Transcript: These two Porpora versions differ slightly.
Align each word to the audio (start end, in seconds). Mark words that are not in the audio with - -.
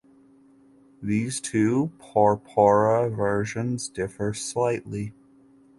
These 1.03 1.39
two 1.39 1.91
Porpora 1.99 3.07
versions 3.15 3.87
differ 3.87 4.33
slightly. 4.33 5.13